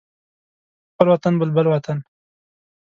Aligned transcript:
خپل 0.91 1.05
وطن 1.11 1.33
بلبل 1.39 1.65
وطن 1.73 1.97